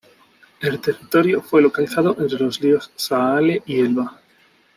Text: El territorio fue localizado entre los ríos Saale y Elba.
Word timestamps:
El 0.61 0.79
territorio 0.79 1.43
fue 1.43 1.61
localizado 1.61 2.15
entre 2.17 2.39
los 2.39 2.57
ríos 2.59 2.91
Saale 2.95 3.61
y 3.67 3.81
Elba. 3.81 4.19